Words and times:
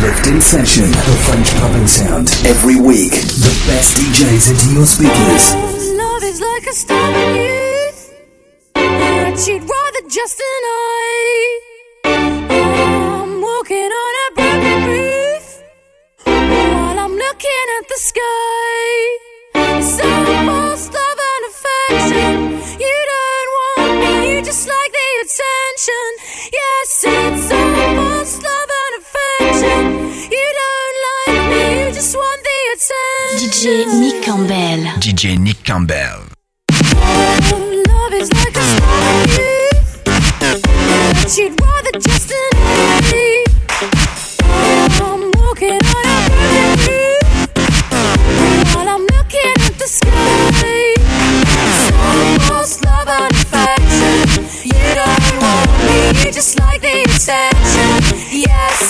Uplifting 0.00 0.40
Session, 0.40 0.90
the 0.90 1.16
French 1.28 1.54
pumping 1.56 1.86
sound. 1.86 2.28
Every 2.46 2.80
week, 2.80 3.12
the 3.12 3.52
best 3.68 3.98
DJs 3.98 4.50
into 4.50 4.72
your 4.72 4.86
speakers. 4.86 5.52
Love 5.92 6.22
is 6.22 6.40
like 6.40 6.66
a 6.66 6.72
starving 6.72 7.36
youth 7.36 8.14
that 8.72 9.38
she'd 9.38 9.60
rather 9.60 10.08
just 10.08 10.40
deny. 10.40 11.60
I'm 12.06 13.42
walking 13.42 13.90
on 13.92 14.14
a 14.24 14.28
broken 14.40 14.88
roof 14.88 15.62
while 16.24 16.98
I'm 16.98 17.12
looking 17.12 17.66
at 17.76 17.84
the 17.92 18.00
sky. 18.00 18.96
So 19.84 20.08
false 20.48 20.88
love 20.96 21.20
and 21.28 21.44
affection. 21.52 22.36
You 22.80 22.96
don't 23.12 23.48
want 23.60 24.00
me, 24.00 24.32
you 24.32 24.42
just 24.42 24.66
like 24.66 24.92
the 24.92 25.08
attention. 25.20 26.08
Yes, 26.56 27.04
it's 27.06 27.48
so 27.50 28.09
DJ 33.60 33.84
Nick 34.00 34.22
Campbell. 34.22 34.84
DJ 35.00 35.38
Nick 35.38 35.62
Campbell. 35.64 36.24
Love 36.72 38.14
is 38.14 38.32
like 38.32 38.56
a 38.56 38.62
star 38.62 39.26
youth 39.28 40.04
that 40.04 41.36
you'd 41.36 41.60
rather 41.60 41.92
just 42.00 42.28
deny. 42.30 43.44
I'm 45.02 45.30
walking 45.36 45.76
on 45.76 46.04
a 46.08 46.18
broken 46.30 46.72
roof 46.88 47.20
while 48.74 48.88
I'm 48.88 49.04
looking 49.12 49.56
at 49.60 49.74
the 49.76 49.86
sky. 49.86 50.94
So 51.84 51.94
lost 52.54 52.82
love 52.84 53.08
and 53.08 53.30
affection. 53.30 54.40
You 54.64 54.94
don't 54.96 55.36
want 55.42 55.70
me, 55.84 55.98
you 56.24 56.32
just 56.32 56.58
like 56.58 56.80
the 56.80 57.02
attention. 57.04 58.00
Yes, 58.32 58.89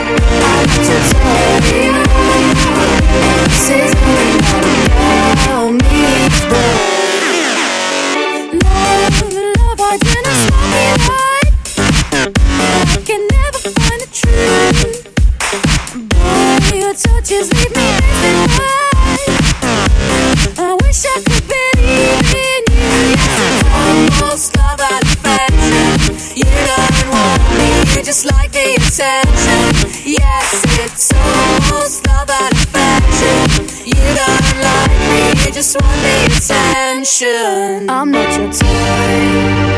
just 28.11 28.25
like 28.25 28.51
the 28.51 28.75
attention. 28.75 29.80
Yes, 30.11 30.61
it's 30.83 31.13
almost 31.13 32.05
love 32.05 32.29
and 32.29 32.53
affection. 32.53 33.63
You 33.85 33.95
don't 33.95 34.61
like 34.61 34.91
me, 35.09 35.45
you 35.45 35.51
just 35.53 35.79
want 35.79 36.01
the 36.03 36.25
attention. 36.35 37.89
I'm 37.89 38.11
not 38.11 38.37
your 38.37 38.51
type. 38.51 39.71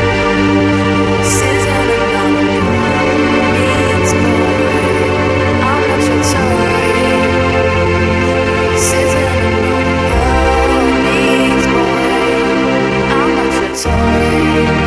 Another 13.86 14.83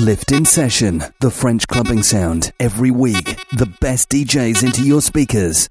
Lift 0.00 0.32
in 0.32 0.46
Session, 0.46 1.04
the 1.20 1.30
French 1.30 1.68
clubbing 1.68 2.02
sound. 2.02 2.52
Every 2.58 2.90
week, 2.90 3.38
the 3.58 3.70
best 3.82 4.08
DJs 4.08 4.64
into 4.64 4.82
your 4.82 5.02
speakers. 5.02 5.68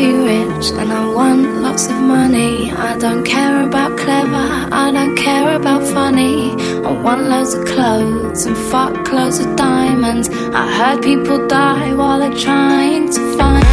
be 0.00 0.12
rich 0.12 0.66
and 0.80 0.90
I 0.90 1.04
want 1.18 1.42
lots 1.66 1.84
of 1.92 1.98
money. 2.16 2.72
I 2.72 2.96
don't 2.96 3.22
care 3.22 3.56
about 3.68 3.98
clever, 3.98 4.46
I 4.84 4.90
don't 4.96 5.14
care 5.14 5.50
about 5.60 5.82
funny. 5.96 6.52
I 6.88 6.92
want 7.04 7.22
loads 7.32 7.52
of 7.52 7.66
clothes 7.66 8.46
and 8.46 8.56
fuck 8.70 9.12
loads 9.12 9.38
of 9.40 9.56
diamonds. 9.56 10.30
I 10.62 10.64
heard 10.78 11.02
people 11.02 11.46
die 11.46 11.92
while 11.94 12.18
they're 12.20 12.40
trying 12.48 13.12
to 13.16 13.20
find. 13.36 13.69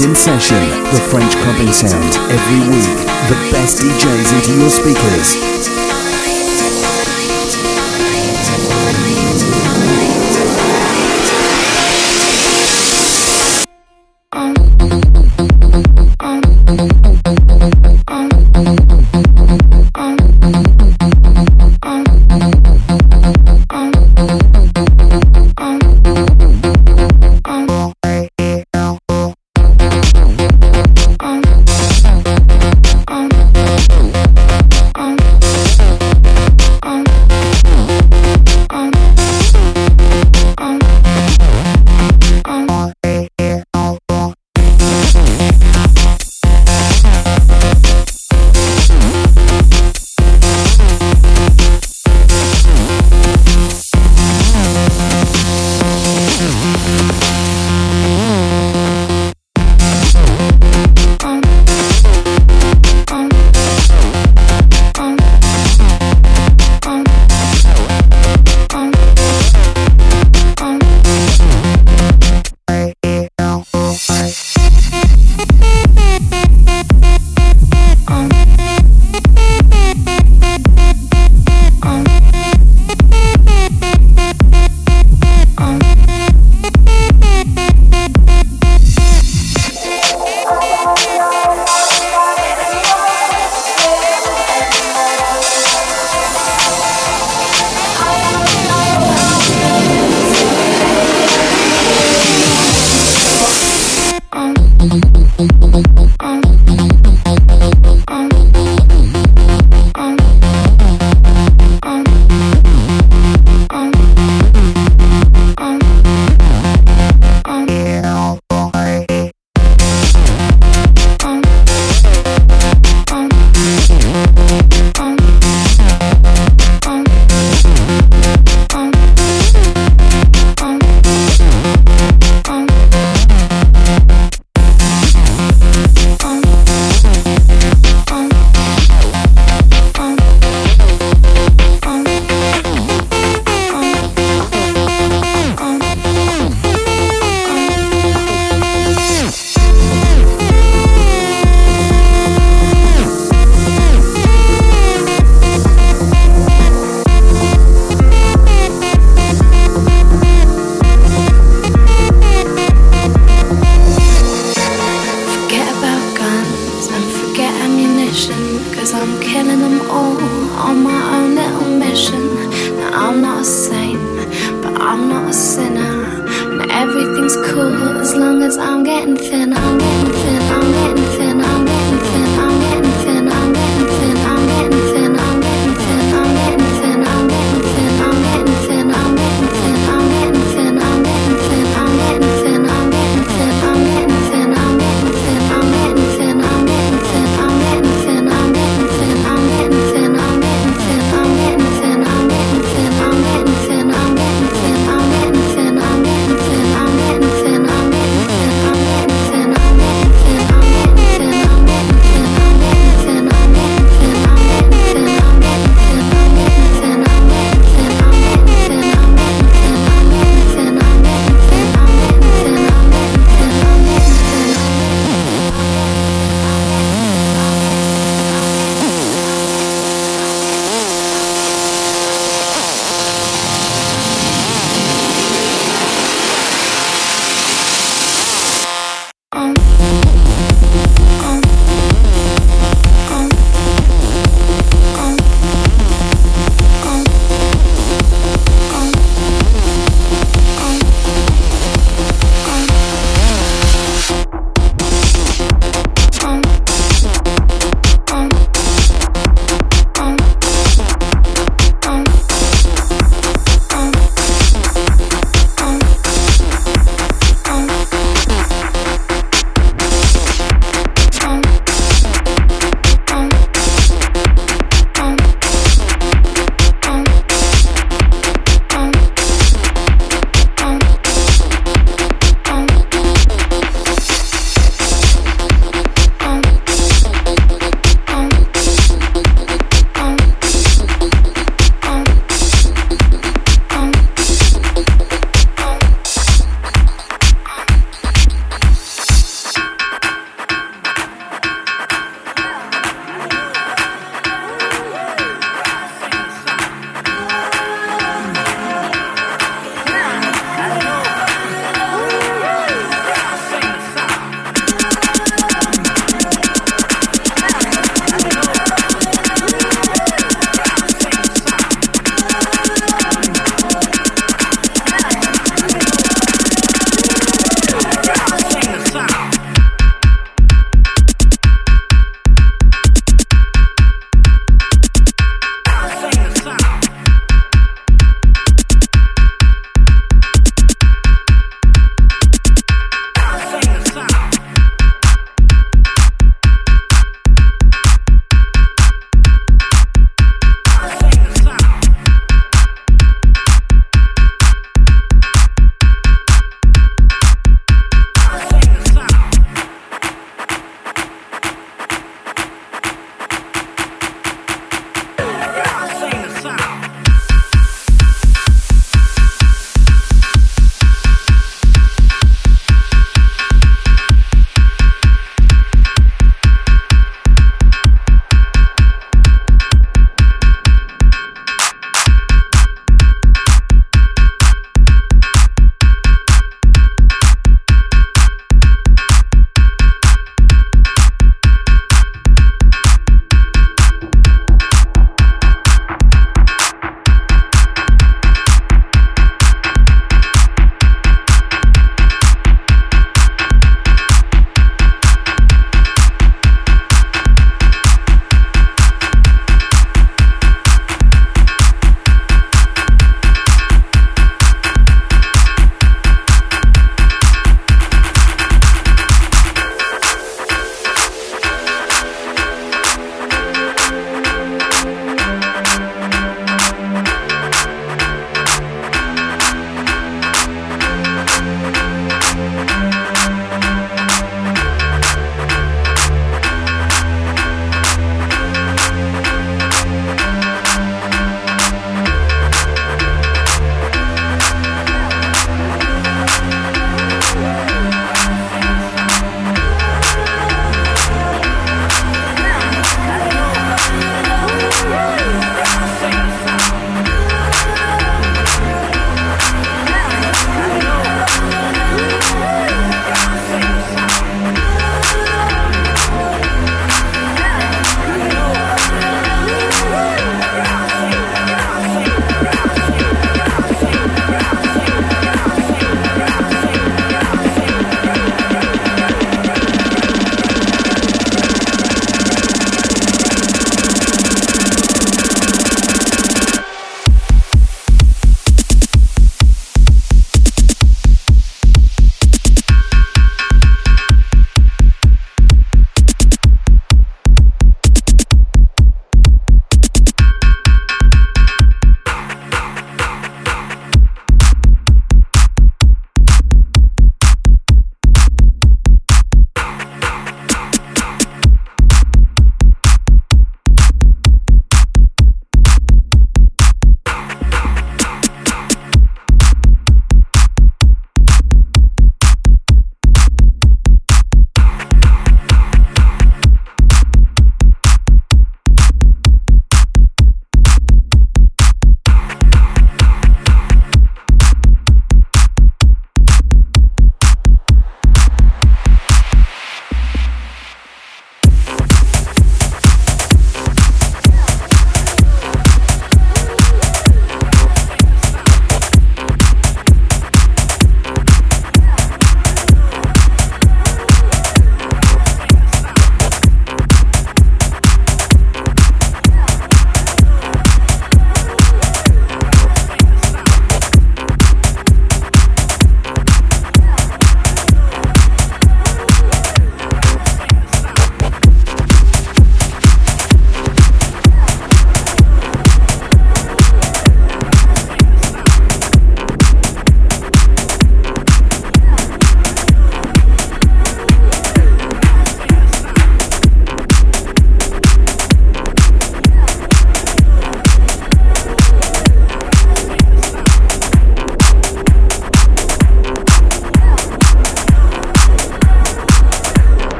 In 0.00 0.14
Session, 0.14 0.56
the 0.92 1.00
French 1.10 1.32
clubbing 1.36 1.72
sound. 1.72 2.14
Every 2.30 2.60
week, 2.68 2.96
the 3.28 3.36
best 3.52 3.78
DJs 3.78 4.32
into 4.34 4.60
your 4.60 4.70
speakers. 4.70 5.83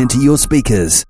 Into 0.00 0.18
your 0.18 0.38
speakers. 0.38 1.04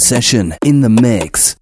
Session 0.00 0.54
in 0.64 0.80
the 0.80 0.88
mix. 0.88 1.56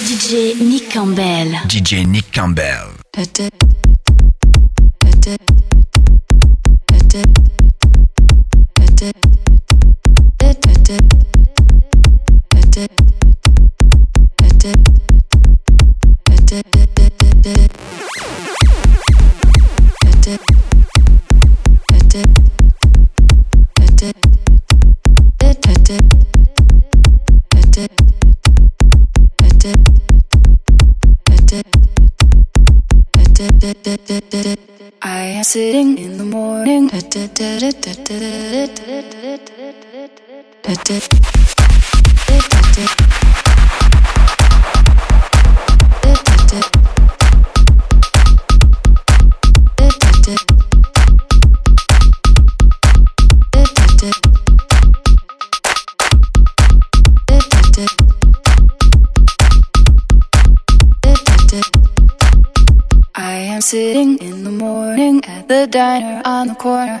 DJ 0.00 0.54
Nick 0.60 0.88
Campbell. 0.88 1.50
DJ 1.66 2.06
Nick 2.06 2.30
Campbell. 2.30 3.67
Sitting 35.48 35.96
in 35.96 36.18
the 36.18 36.24
morning. 36.24 36.90
I 63.14 63.38
am 63.54 63.60
sitting 63.62 64.18
in 64.18 64.37
morning 64.58 65.24
at 65.24 65.46
the 65.46 65.66
diner 65.68 66.20
on 66.24 66.48
the 66.48 66.54
corner. 66.54 67.00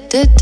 did 0.11 0.41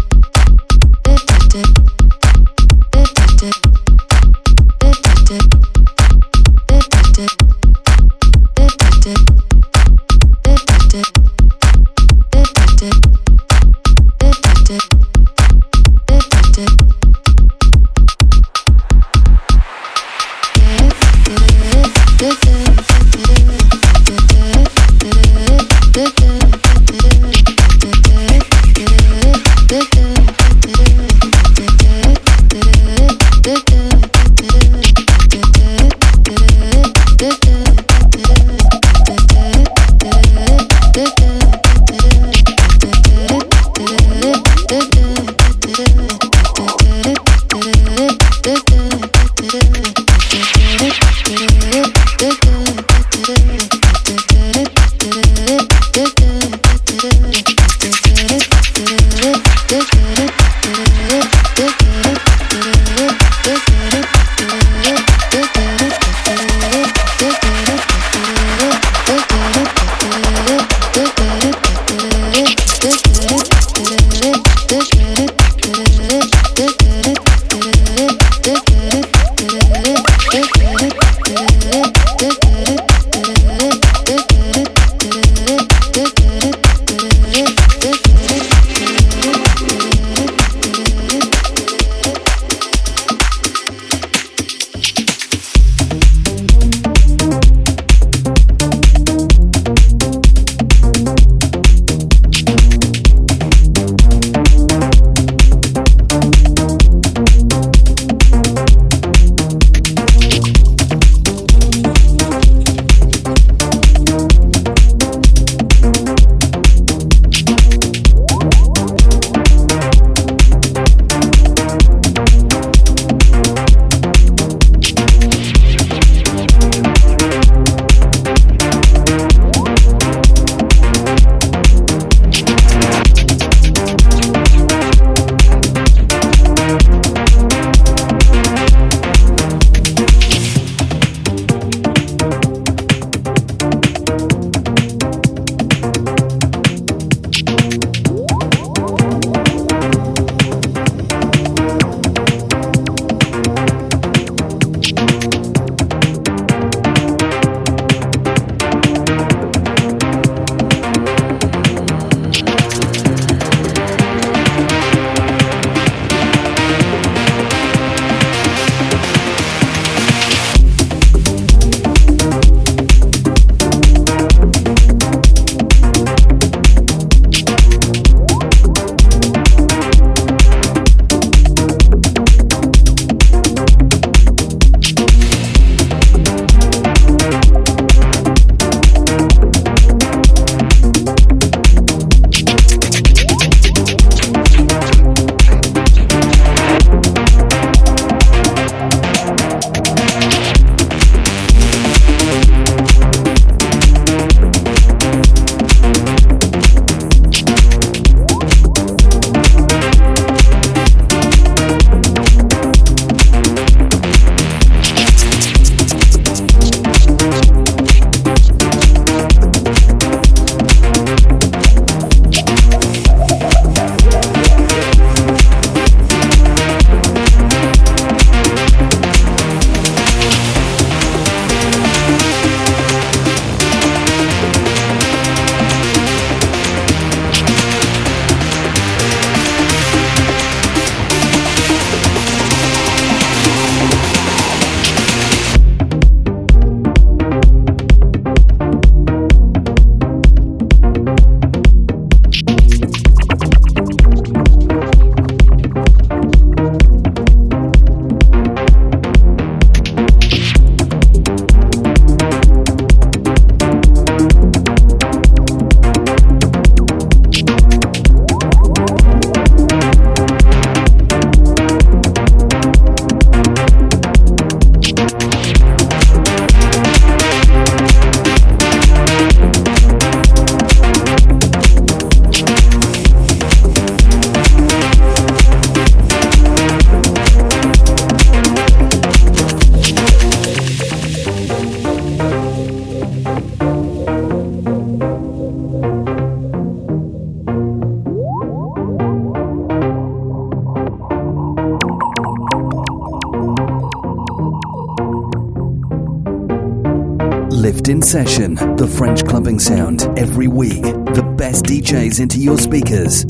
session, 308.11 308.55
the 308.75 308.93
French 308.97 309.25
clubbing 309.25 309.57
sound 309.57 310.01
every 310.19 310.49
week. 310.49 310.81
The 310.81 311.33
best 311.37 311.63
DJs 311.63 312.19
into 312.19 312.39
your 312.39 312.57
speakers 312.57 313.25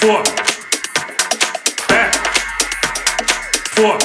four, 0.00 0.22
back, 1.88 2.14
four, 3.76 3.98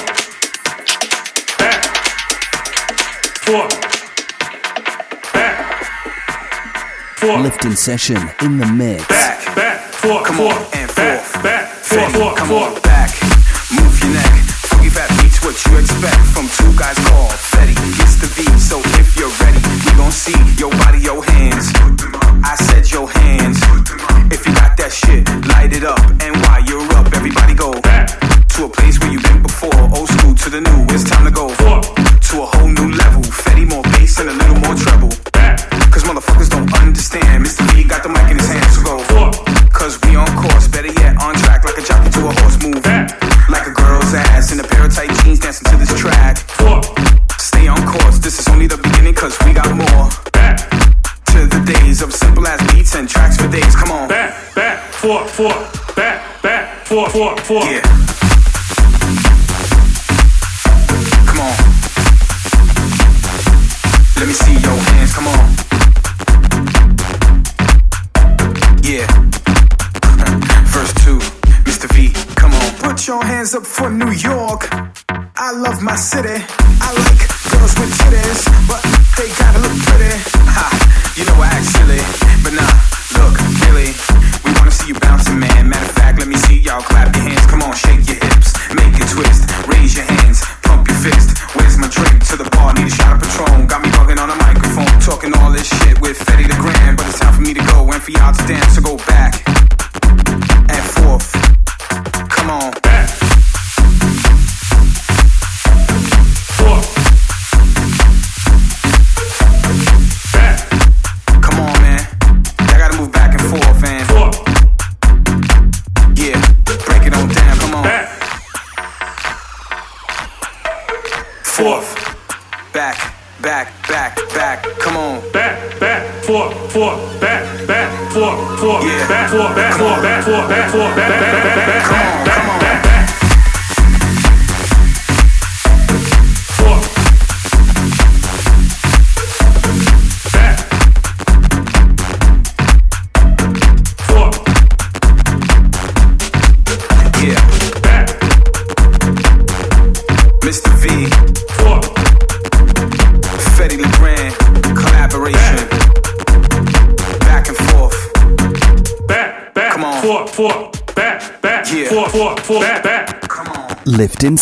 back, 1.58 1.84
four, 3.40 3.68
back, 5.32 5.56
four. 7.16 7.40
Lifting 7.40 7.76
session 7.76 8.18
in 8.42 8.58
the 8.58 8.66
mix. 8.68 9.08
Back, 9.08 9.56
back, 9.56 9.80
four, 9.94 10.24
come 10.26 10.36
four, 10.36 10.54
on, 10.54 10.66
and 10.74 10.94
back, 10.96 11.22
four, 11.24 11.44
back, 11.44 11.70
four, 11.70 11.98
back, 11.98 12.12
four, 12.14 12.36
come 12.36 12.48
four. 12.50 12.68
on, 12.68 12.82
back, 12.82 13.12
move 13.72 13.96
your 14.04 14.12
neck. 14.12 14.32
Boogie 14.76 14.94
back 14.94 15.10
beats 15.22 15.42
what 15.46 15.56
you 15.66 15.78
expect 15.80 16.20
from 16.36 16.50
two 16.60 16.76
guys 16.78 16.98
called 17.08 17.32
Fetty. 17.32 17.76
Gets 17.98 18.16
the 18.20 18.28
beat, 18.36 18.60
so 18.60 18.82
if 19.00 19.16
you're 19.16 19.32
ready, 19.40 19.64
we 19.86 19.96
gon' 19.96 20.12
see 20.12 20.36
your 20.60 20.72
body, 20.72 21.00
your 21.00 21.24
hands. 21.24 21.72
it 25.86 25.92
up. 25.92 26.00
NY, 26.20 26.64
you're 26.68 26.82
up. 26.94 27.14
Everybody 27.14 27.54
go. 27.54 27.80
Back. 27.82 28.10
To 28.56 28.66
a 28.66 28.70
place 28.70 29.00
where 29.00 29.12
you've 29.12 29.24
been 29.24 29.42
before. 29.42 29.76
Old 29.96 30.10
school 30.10 30.34
to 30.36 30.50
the 30.50 30.62
new. 30.62 30.86
It's 30.94 31.04
time 31.04 31.26
to 31.26 31.32
go. 31.32 31.50
Four. 31.50 31.95
fork, 57.16 57.40
fork. 57.40 57.64
Yeah. 57.64 57.85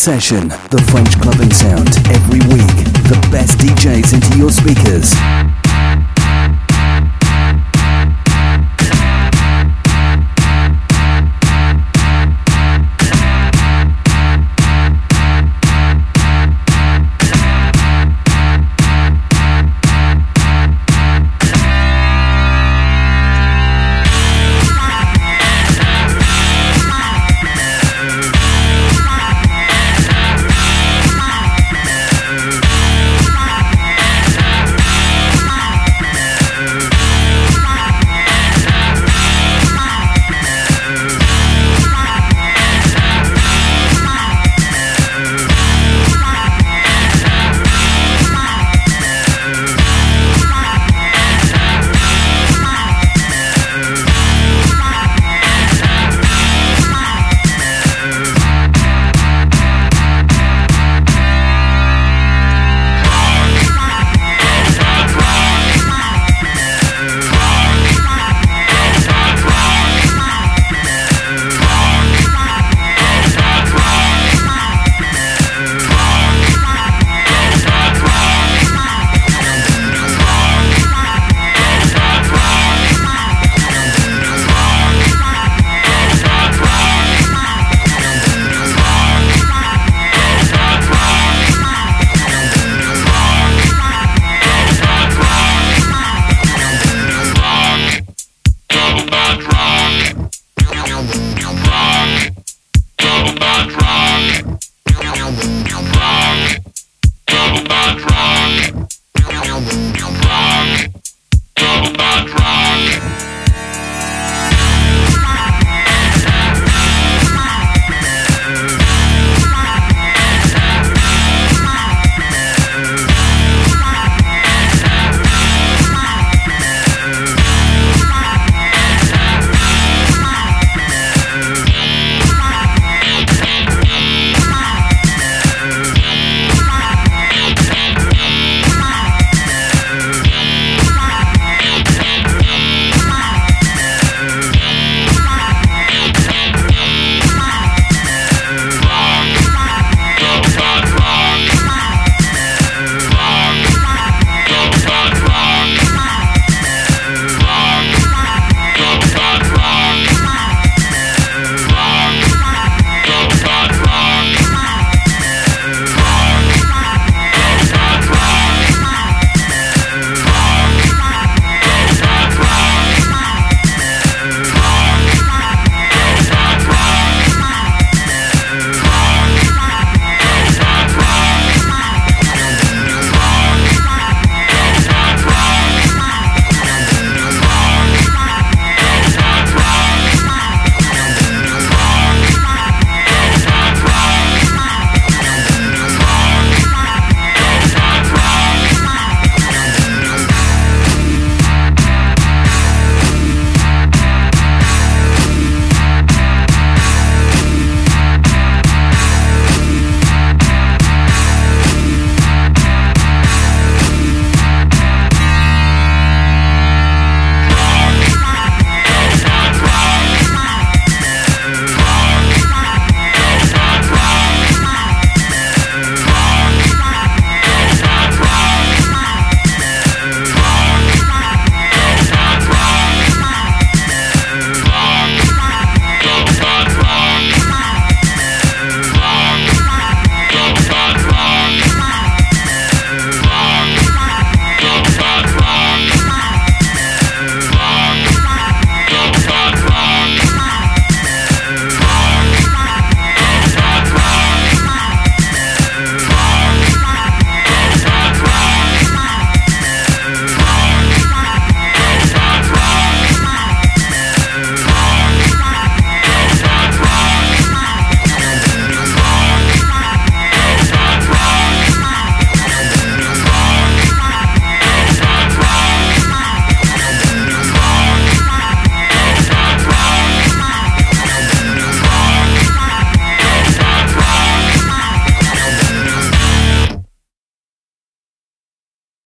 session, 0.04 0.50
the 0.70 0.86
French 0.92 1.18
clubbing 1.22 1.50
sound 1.54 1.88
every 2.12 2.42
week. 2.52 2.76
The 3.08 3.26
best 3.32 3.58
DJs 3.60 4.14
into 4.14 4.38
your 4.38 4.52
speakers. 4.52 5.13